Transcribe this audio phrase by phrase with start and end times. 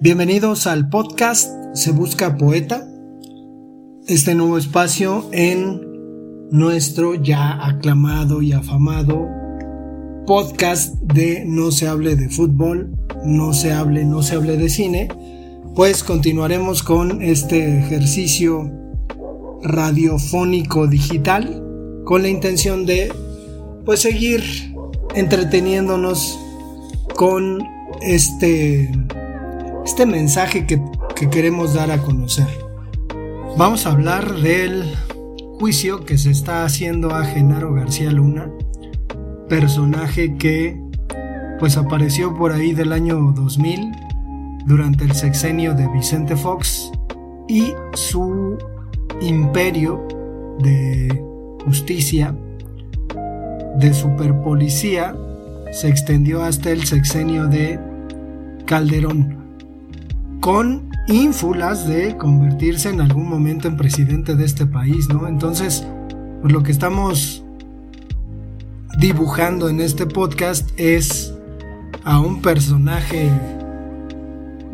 [0.00, 2.86] Bienvenidos al podcast Se Busca Poeta,
[4.06, 5.80] este nuevo espacio en
[6.52, 9.26] nuestro ya aclamado y afamado
[10.24, 15.08] podcast de No se hable de fútbol, no se hable, no se hable de cine,
[15.74, 18.70] pues continuaremos con este ejercicio
[19.64, 21.60] radiofónico digital
[22.04, 23.12] con la intención de
[23.84, 24.44] pues seguir
[25.16, 26.38] entreteniéndonos
[27.16, 27.58] con
[28.00, 28.92] este
[29.88, 30.82] este mensaje que,
[31.16, 32.46] que queremos dar a conocer.
[33.56, 34.84] Vamos a hablar del
[35.58, 38.50] juicio que se está haciendo a Genaro García Luna,
[39.48, 40.78] personaje que
[41.58, 43.90] pues apareció por ahí del año 2000
[44.66, 46.92] durante el sexenio de Vicente Fox
[47.48, 48.58] y su
[49.22, 50.06] imperio
[50.58, 51.24] de
[51.64, 52.36] justicia,
[53.78, 55.16] de superpolicía,
[55.72, 57.80] se extendió hasta el sexenio de
[58.66, 59.37] Calderón
[60.40, 65.26] con ínfulas de convertirse en algún momento en presidente de este país, ¿no?
[65.26, 65.86] Entonces,
[66.40, 67.42] pues lo que estamos
[68.98, 71.32] dibujando en este podcast es
[72.04, 73.30] a un personaje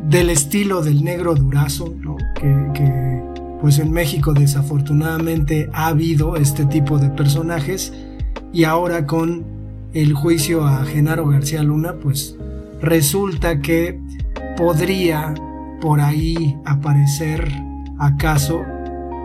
[0.08, 2.16] del estilo del negro durazo, ¿no?
[2.34, 3.22] Que, que
[3.60, 7.92] pues en México desafortunadamente ha habido este tipo de personajes
[8.52, 9.44] y ahora con
[9.94, 12.36] el juicio a Genaro García Luna, pues
[12.82, 13.98] resulta que
[14.56, 15.34] podría
[15.84, 17.46] por ahí aparecer
[17.98, 18.62] acaso,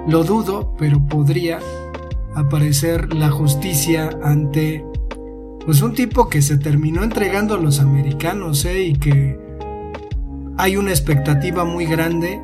[0.07, 1.59] lo dudo, pero podría
[2.35, 4.83] aparecer la justicia ante
[5.63, 8.83] pues un tipo que se terminó entregando a los americanos ¿eh?
[8.83, 9.39] y que
[10.57, 12.41] hay una expectativa muy grande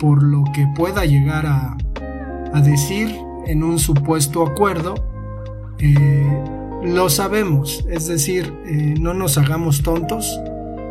[0.00, 1.76] por lo que pueda llegar a,
[2.54, 3.14] a decir
[3.46, 4.94] en un supuesto acuerdo.
[5.80, 6.42] Eh,
[6.82, 10.40] lo sabemos, es decir, eh, no nos hagamos tontos,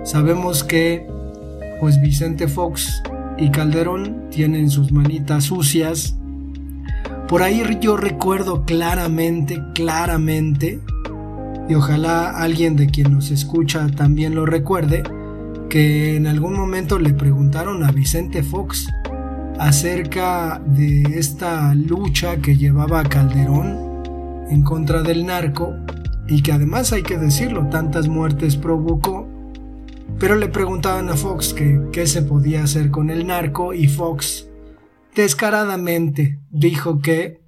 [0.03, 1.11] sabemos que
[1.83, 3.03] pues Vicente Fox
[3.37, 6.15] y Calderón tienen sus manitas sucias.
[7.27, 10.79] Por ahí yo recuerdo claramente, claramente,
[11.67, 15.03] y ojalá alguien de quien nos escucha también lo recuerde,
[15.69, 18.87] que en algún momento le preguntaron a Vicente Fox
[19.59, 25.73] acerca de esta lucha que llevaba Calderón en contra del narco
[26.29, 29.32] y que además hay que decirlo, tantas muertes provocó
[30.23, 34.47] pero le preguntaban a Fox que qué se podía hacer con el narco y Fox
[35.13, 37.41] descaradamente dijo que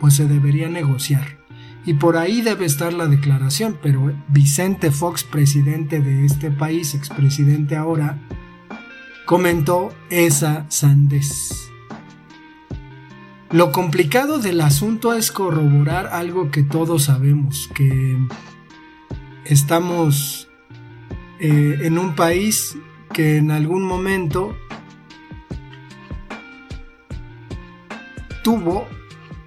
[0.00, 1.38] pues se debería negociar.
[1.86, 7.74] Y por ahí debe estar la declaración, pero Vicente Fox, presidente de este país, expresidente
[7.74, 8.20] ahora,
[9.24, 11.70] comentó esa sandez.
[13.50, 18.18] Lo complicado del asunto es corroborar algo que todos sabemos, que
[19.46, 20.43] estamos
[21.40, 22.76] eh, en un país
[23.12, 24.56] que en algún momento
[28.42, 28.86] tuvo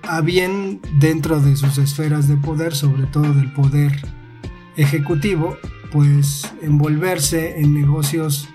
[0.04, 3.94] a bien dentro de sus esferas de poder, sobre todo del poder
[4.76, 5.58] ejecutivo,
[5.92, 8.50] pues envolverse en negocios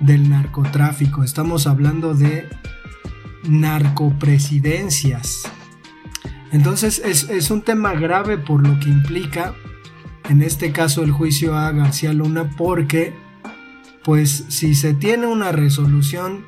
[0.00, 1.24] del narcotráfico.
[1.24, 2.48] Estamos hablando de
[3.48, 5.42] narcopresidencias.
[6.52, 9.54] Entonces es, es un tema grave por lo que implica
[10.28, 13.14] en este caso el juicio a García Luna porque
[14.04, 16.44] pues si se tiene una resolución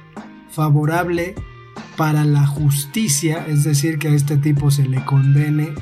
[0.50, 1.34] favorable
[1.96, 5.74] para la justicia, es decir, que a este tipo se le condene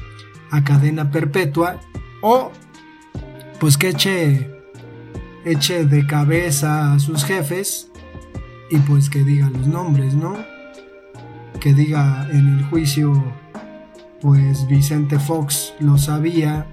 [0.50, 1.80] a cadena perpetua
[2.22, 2.50] o
[3.60, 4.50] pues que eche
[5.44, 7.90] eche de cabeza a sus jefes
[8.70, 10.36] y pues que diga los nombres, ¿no?
[11.60, 13.24] Que diga en el juicio
[14.20, 16.66] pues Vicente Fox lo sabía,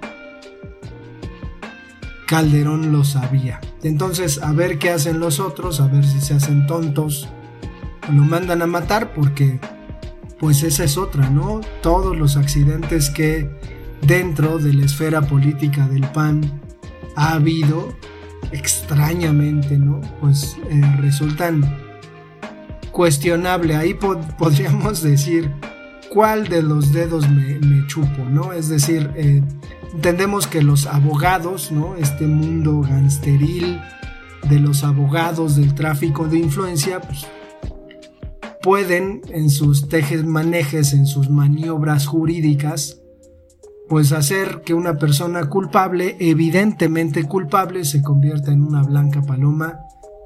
[2.26, 3.60] Calderón lo sabía.
[3.82, 7.28] Entonces, a ver qué hacen los otros, a ver si se hacen tontos,
[8.12, 9.60] lo mandan a matar porque,
[10.38, 11.60] pues esa es otra, ¿no?
[11.82, 13.48] Todos los accidentes que
[14.02, 16.60] dentro de la esfera política del PAN
[17.14, 17.94] ha habido,
[18.52, 20.00] extrañamente, ¿no?
[20.20, 21.64] Pues eh, resultan
[22.90, 23.76] cuestionable.
[23.76, 23.94] Ahí
[24.38, 25.52] podríamos decir
[26.08, 28.52] cuál de los dedos me, chupo, ¿no?
[28.52, 29.42] Es decir, eh,
[29.94, 31.96] entendemos que los abogados, ¿no?
[31.96, 33.80] Este mundo gangsteril
[34.48, 37.26] de los abogados del tráfico de influencia, pues,
[38.62, 43.00] pueden en sus tejes manejes, en sus maniobras jurídicas,
[43.88, 49.78] pues hacer que una persona culpable, evidentemente culpable, se convierta en una blanca paloma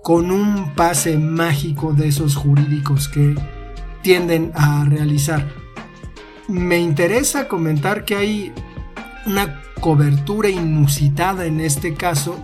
[0.02, 3.34] con un pase mágico de esos jurídicos que
[4.02, 5.46] tienden a realizar.
[6.48, 8.52] Me interesa comentar que hay
[9.26, 12.38] una cobertura inusitada en este caso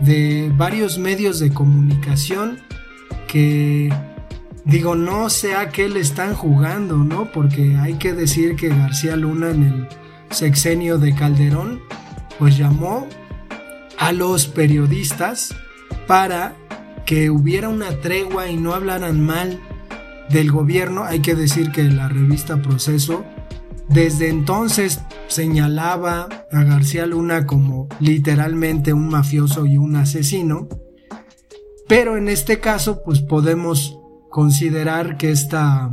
[0.00, 2.58] de varios medios de comunicación
[3.28, 3.92] que
[4.64, 7.30] digo no sé a qué le están jugando, ¿no?
[7.32, 9.88] Porque hay que decir que García Luna en el
[10.30, 11.80] sexenio de Calderón
[12.38, 13.06] pues llamó
[13.98, 15.54] a los periodistas
[16.06, 16.54] para
[17.06, 19.60] que hubiera una tregua y no hablaran mal
[20.30, 21.04] del gobierno.
[21.04, 23.24] Hay que decir que la revista Proceso
[23.88, 30.68] desde entonces señalaba a García Luna como literalmente un mafioso y un asesino.
[31.88, 33.98] Pero en este caso, pues podemos
[34.30, 35.90] considerar que esta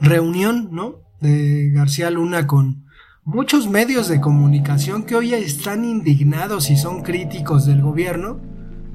[0.00, 1.02] reunión, ¿no?
[1.20, 2.84] De García Luna con
[3.24, 8.40] muchos medios de comunicación que hoy están indignados y son críticos del gobierno,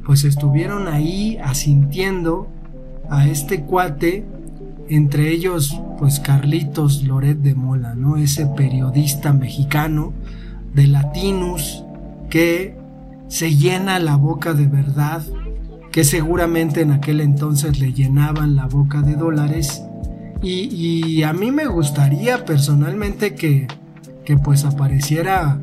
[0.06, 2.48] pues estuvieron ahí asintiendo
[3.10, 4.26] a este cuate,
[4.90, 8.18] entre ellos pues Carlitos Loret de Mola, ¿no?
[8.18, 10.14] Ese periodista mexicano
[10.74, 11.84] de Latinus
[12.30, 12.76] que
[13.28, 15.24] se llena la boca de verdad,
[15.92, 19.84] que seguramente en aquel entonces le llenaban la boca de dólares.
[20.42, 23.68] Y, y a mí me gustaría personalmente que,
[24.26, 25.60] que pues apareciera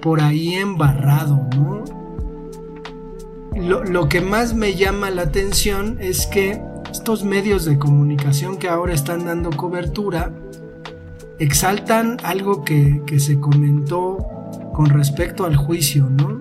[0.00, 1.84] por ahí embarrado, ¿no?
[3.56, 6.60] lo, que más me llama la atención es que
[6.96, 10.32] estos medios de comunicación que ahora están dando cobertura
[11.38, 14.16] exaltan algo que, que se comentó
[14.72, 16.40] con respecto al juicio, ¿no?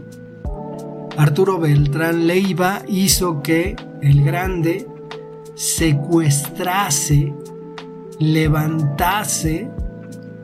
[1.17, 4.87] Arturo Beltrán Leiva hizo que el grande
[5.55, 7.33] secuestrase,
[8.17, 9.69] levantase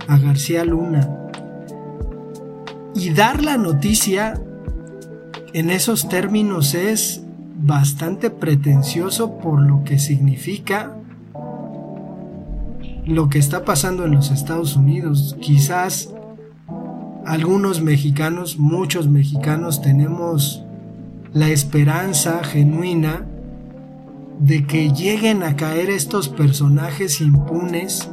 [0.10, 1.10] a García Luna
[2.94, 4.42] y dar la noticia
[5.54, 7.24] en esos términos es
[7.62, 10.96] bastante pretencioso por lo que significa
[13.06, 15.36] lo que está pasando en los Estados Unidos.
[15.42, 16.14] Quizás
[17.26, 20.64] algunos mexicanos, muchos mexicanos tenemos
[21.34, 23.26] la esperanza genuina
[24.40, 28.10] de que lleguen a caer estos personajes impunes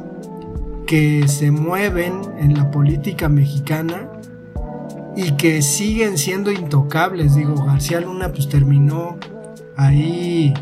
[0.85, 4.09] que se mueven en la política mexicana
[5.15, 7.35] y que siguen siendo intocables.
[7.35, 9.17] Digo, García Luna pues terminó
[9.79, 10.53] ahí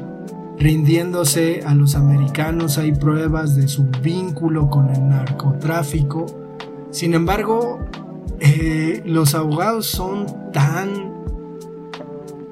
[0.60, 6.28] rindiéndose a los americanos, hay pruebas de su vínculo con el narcotráfico.
[6.92, 7.80] Sin embargo,
[8.40, 11.18] eh, los abogados son tan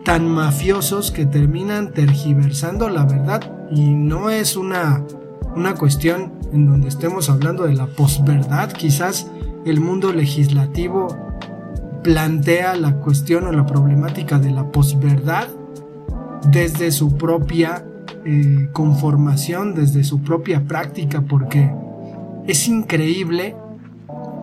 [0.04, 3.42] tan mafiosos que terminan tergiversando la verdad.
[3.72, 5.04] Y no es una,
[5.56, 9.32] una cuestión en donde estemos hablando de la posverdad, quizás
[9.66, 11.08] el mundo legislativo
[12.04, 15.48] plantea la cuestión o la problemática de la posverdad
[16.52, 17.86] desde su propia
[18.26, 21.72] eh, conformación, desde su propia práctica, porque
[22.48, 23.56] es increíble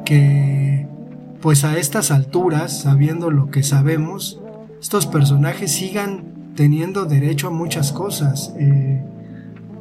[0.05, 0.87] que
[1.41, 4.41] pues a estas alturas, sabiendo lo que sabemos,
[4.81, 8.55] estos personajes sigan teniendo derecho a muchas cosas.
[8.59, 9.03] Eh,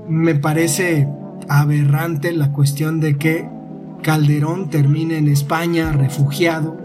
[0.08, 1.08] me parece
[1.48, 3.48] aberrante la cuestión de que
[4.02, 6.78] Calderón termine en España refugiado.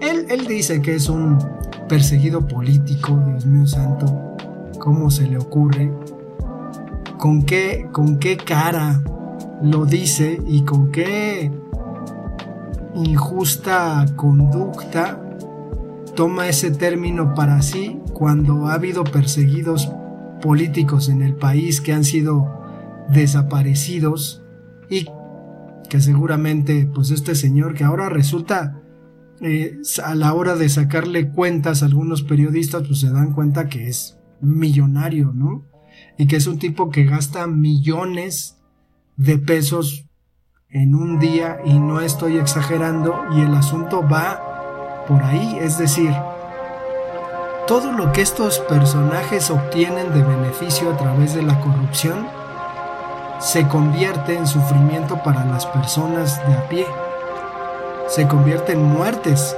[0.00, 1.38] Él, dice que es un
[1.88, 4.35] perseguido político, Dios mío santo.
[4.78, 5.92] ¿Cómo se le ocurre?
[7.18, 9.02] ¿Con qué, con qué cara
[9.62, 11.50] lo dice y con qué
[12.94, 15.20] injusta conducta
[16.14, 19.90] toma ese término para sí cuando ha habido perseguidos
[20.40, 22.46] políticos en el país que han sido
[23.08, 24.42] desaparecidos
[24.88, 25.06] y
[25.88, 28.80] que seguramente pues este señor que ahora resulta
[29.40, 33.88] eh, a la hora de sacarle cuentas a algunos periodistas, pues se dan cuenta que
[33.88, 35.64] es millonario, ¿no?
[36.18, 38.58] Y que es un tipo que gasta millones
[39.16, 40.06] de pesos
[40.68, 46.14] en un día y no estoy exagerando y el asunto va por ahí, es decir,
[47.66, 52.26] todo lo que estos personajes obtienen de beneficio a través de la corrupción
[53.40, 56.86] se convierte en sufrimiento para las personas de a pie
[58.08, 59.56] se convierte en muertes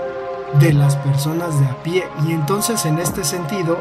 [0.61, 2.04] de las personas de a pie.
[2.26, 3.78] Y entonces en este sentido,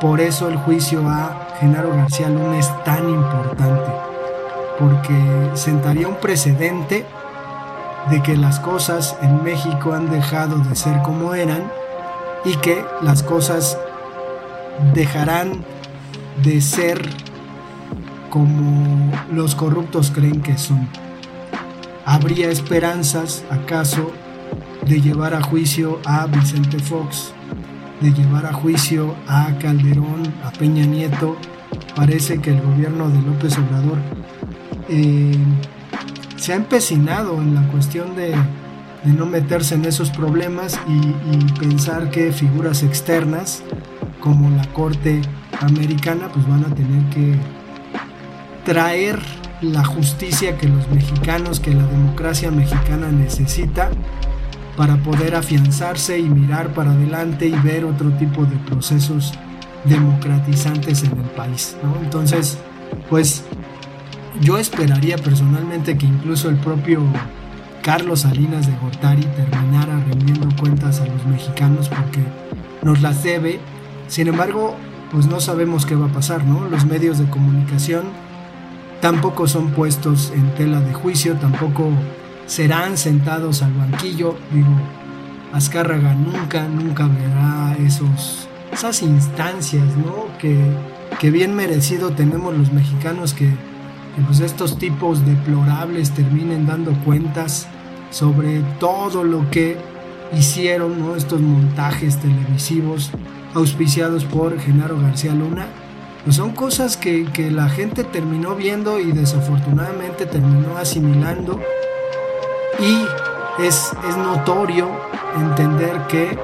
[0.00, 3.90] por eso el juicio a Genaro García Luna es tan importante,
[4.78, 7.06] porque sentaría un precedente
[8.10, 11.70] de que las cosas en México han dejado de ser como eran
[12.44, 13.78] y que las cosas
[14.94, 15.64] dejarán
[16.42, 17.00] de ser
[18.30, 20.88] como los corruptos creen que son.
[22.04, 24.12] ¿Habría esperanzas, acaso,
[24.86, 27.32] de llevar a juicio a Vicente Fox,
[28.00, 31.36] de llevar a juicio a Calderón, a Peña Nieto?
[31.94, 33.98] Parece que el gobierno de López Obrador
[34.88, 35.36] eh,
[36.36, 38.34] se ha empecinado en la cuestión de,
[39.04, 43.62] no meterse en esos problemas y, pensar que figuras externas
[44.20, 45.22] como la Corte
[45.60, 47.34] Americana pues van a tener que
[48.64, 49.20] traer
[49.62, 53.90] la justicia que los mexicanos, que la democracia mexicana necesita
[54.76, 59.32] para poder afianzarse y mirar para adelante y ver otro tipo de procesos
[59.84, 61.76] democratizantes en el país.
[62.02, 62.58] Entonces,
[63.08, 63.44] pues
[64.40, 67.02] yo esperaría personalmente que incluso el propio
[67.82, 72.20] Carlos Salinas de Gortari terminara rindiendo cuentas a los mexicanos porque
[72.82, 73.60] nos las debe.
[74.08, 74.74] Sin embargo,
[75.12, 76.68] pues no sabemos qué va a pasar, ¿no?
[76.68, 78.04] Los medios de comunicación
[79.00, 81.90] tampoco son puestos en tela de juicio, tampoco
[82.46, 84.36] serán sentados al banquillo.
[84.52, 84.74] Digo,
[85.52, 90.26] Azcárraga nunca, nunca verá esos, esas instancias, ¿no?
[90.38, 90.56] Que,
[91.18, 93.50] que bien merecido tenemos los mexicanos que,
[94.26, 97.68] pues estos tipos deplorables terminen dando cuentas
[98.10, 99.76] sobre todo lo que
[100.36, 101.16] hicieron, ¿no?
[101.16, 103.10] Estos montajes televisivos
[103.54, 105.66] auspiciados por Genaro García Luna
[106.26, 111.60] pues son cosas que, la gente terminó viendo y desafortunadamente terminó asimilando
[112.78, 113.06] y
[113.62, 114.88] es, es notorio
[115.36, 116.38] entender que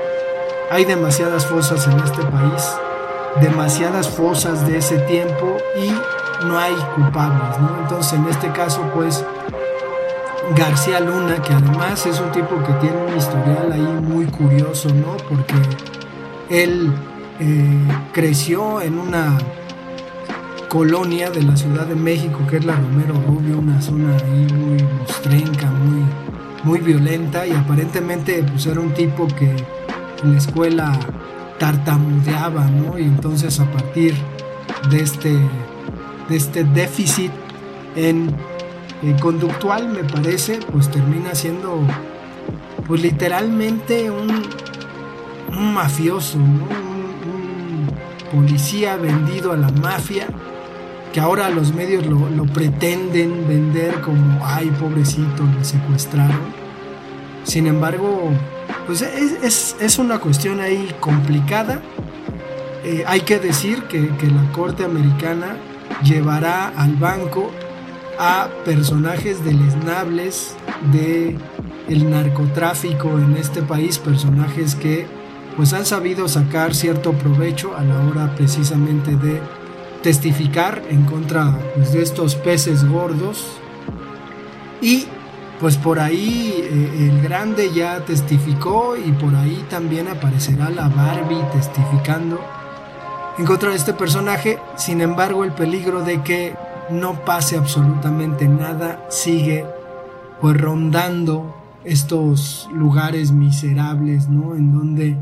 [0.71, 2.77] hay demasiadas fosas en este país,
[3.41, 5.93] demasiadas fosas de ese tiempo y
[6.47, 7.79] no hay culpables, ¿no?
[7.83, 9.25] Entonces en este caso pues
[10.57, 15.17] García Luna, que además es un tipo que tiene un historial ahí muy curioso, ¿no?
[15.29, 15.55] Porque
[16.51, 16.93] él
[17.41, 19.39] eh, creció en una
[20.73, 24.83] colonia de la Ciudad de México, que es la Romero Rubio, una zona ahí muy
[25.01, 26.03] mostrenca, muy,
[26.65, 29.55] muy violenta, y aparentemente pues, era un tipo que
[30.23, 30.99] en la escuela
[31.59, 32.99] tartamudeaba, ¿no?
[32.99, 34.15] Y entonces a partir
[34.89, 35.37] de este,
[36.31, 37.33] de este déficit
[37.95, 38.35] en,
[39.21, 41.81] conductual, me parece, pues termina siendo
[42.87, 44.43] pues literalmente un,
[45.55, 46.63] un mafioso, un,
[47.31, 47.91] un
[48.33, 50.29] policía vendido a la mafia
[51.13, 56.41] que ahora los medios lo, pretenden vender como, ay, pobrecito, le secuestraron.
[57.45, 58.31] Sin embargo,
[58.87, 61.81] pues es, una cuestión ahí complicada.
[62.85, 65.57] Eh, hay que decir que, la Corte Americana
[66.03, 67.51] llevará al banco
[68.19, 70.55] a personajes deleznables
[70.93, 71.37] de
[71.89, 75.07] el narcotráfico en este país, personajes que
[75.57, 79.41] pues han sabido sacar cierto provecho a la hora precisamente de
[80.03, 83.47] testificar en contra pues, de estos peces gordos.
[84.81, 85.07] Y
[85.61, 91.41] pues por ahí eh, el grande ya testificó y por ahí también aparecerá la Barbie
[91.53, 92.41] testificando
[93.39, 94.59] en contra de este personaje.
[94.77, 96.55] Sin embargo, el peligro de que
[96.91, 99.65] no pase absolutamente nada sigue
[100.41, 101.55] pues rondando
[101.85, 104.57] estos lugares miserables, ¿no?
[104.57, 105.17] En donde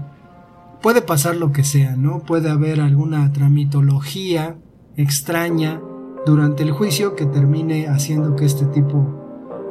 [0.80, 2.20] puede pasar lo que sea, ¿no?
[2.20, 4.56] Puede haber alguna tramitología
[5.02, 5.80] extraña
[6.26, 9.20] durante el juicio que termine haciendo que este tipo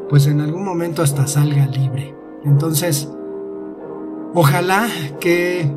[0.09, 2.15] pues en algún momento hasta salga libre.
[2.43, 3.07] Entonces,
[4.33, 4.87] ojalá
[5.19, 5.71] que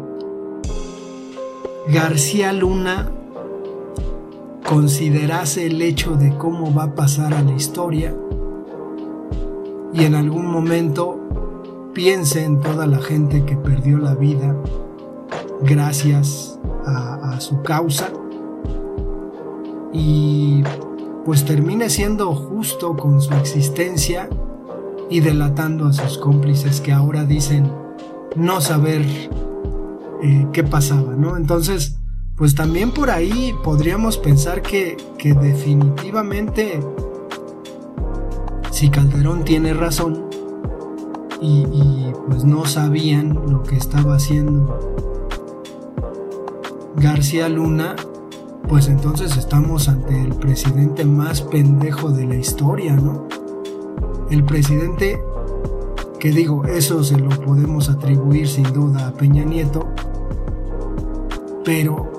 [1.89, 3.11] García Luna
[4.67, 8.15] considerase el hecho de cómo va a pasar a la historia
[9.93, 11.19] y en algún momento
[11.93, 14.57] piense en toda la gente que perdió la vida
[15.63, 18.11] gracias a, su causa
[19.93, 20.63] y
[21.25, 24.29] pues termine siendo justo con su existencia
[25.11, 27.71] y delatando a sus cómplices que ahora dicen
[28.35, 29.03] no saber
[30.23, 31.37] eh, qué pasaba, ¿no?
[31.37, 31.99] Entonces,
[32.37, 36.81] pues también por ahí podríamos pensar que, que definitivamente
[38.71, 40.31] si Calderón tiene razón
[41.41, 44.79] y, y pues no sabían lo que estaba haciendo
[46.97, 47.97] García Luna,
[48.73, 53.29] pues entonces estamos ante el presidente más pendejo de la historia, ¿no?
[54.31, 55.23] El presidente,
[56.19, 59.87] que digo, eso se lo podemos atribuir sin duda a Peña Nieto,
[61.67, 62.11] pero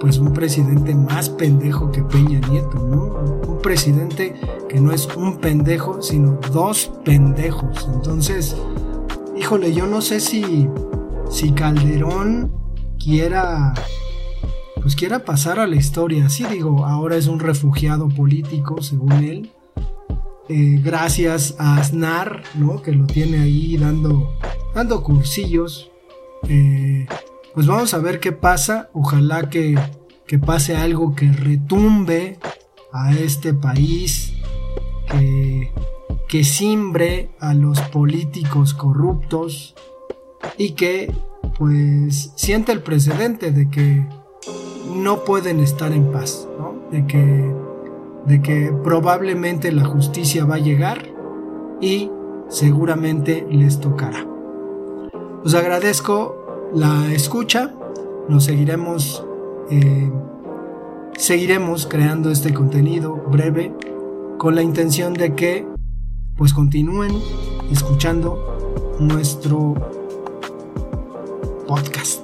[0.00, 3.18] pues un presidente más pendejo que Peña Nieto, ¿no?
[3.46, 7.90] Un presidente que no es un pendejo, sino dos pendejos.
[7.92, 8.56] Entonces,
[9.36, 10.66] híjole, yo no sé si,
[11.28, 12.50] si Calderón
[12.98, 13.74] quiera,
[14.84, 16.28] pues quiera pasar a la historia.
[16.28, 19.50] Sí digo, ahora es un refugiado político, según él.
[20.50, 22.82] Eh, gracias a Aznar, ¿no?
[22.82, 24.34] Que lo tiene ahí dando,
[24.74, 25.90] dando cursillos.
[26.50, 27.06] Eh,
[27.54, 28.90] pues vamos a ver qué pasa.
[28.92, 29.74] Ojalá que,
[30.26, 32.38] que pase algo que retumbe
[32.92, 34.34] a este país,
[35.10, 35.72] que,
[36.28, 39.74] que simbre a los políticos corruptos
[40.58, 41.10] y que
[41.56, 44.06] pues siente el precedente de que
[44.94, 46.48] no pueden estar en paz,
[46.90, 47.52] de, que,
[48.26, 51.08] de que probablemente la justicia va a llegar
[51.80, 52.10] y
[52.48, 54.26] seguramente les tocará.
[55.44, 57.74] Os agradezco la escucha.
[58.28, 59.26] Nos seguiremos,
[59.70, 60.10] eh,
[61.16, 63.74] seguiremos creando este contenido breve
[64.38, 65.66] con la intención de que
[66.36, 67.12] pues continúen
[67.70, 69.74] escuchando nuestro
[71.66, 72.23] podcast.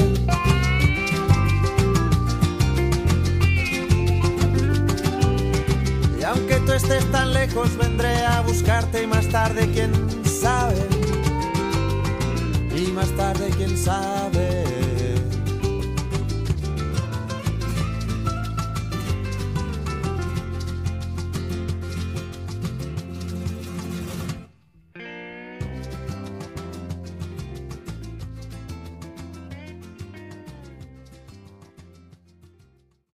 [7.11, 9.91] tan lejos, vendré a buscarte y más tarde, quién
[10.25, 10.75] sabe.
[12.75, 14.80] Y más tarde, quién sabe.